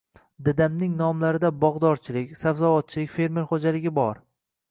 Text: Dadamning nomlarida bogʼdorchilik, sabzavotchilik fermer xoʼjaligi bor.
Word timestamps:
Dadamning 0.45 0.95
nomlarida 1.01 1.51
bogʼdorchilik, 1.65 2.33
sabzavotchilik 2.41 3.13
fermer 3.19 3.47
xoʼjaligi 3.53 3.93
bor. 4.01 4.19